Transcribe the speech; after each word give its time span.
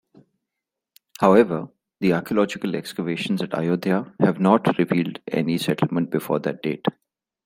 However, 1.19 1.67
the 1.99 2.13
archaeological 2.13 2.75
excavations 2.75 3.39
at 3.43 3.53
Ayodhya 3.53 4.11
have 4.19 4.39
not 4.39 4.75
revealed 4.79 5.19
any 5.31 5.59
settlement 5.59 6.09
before 6.09 6.39
that 6.39 6.63
date. 6.63 6.87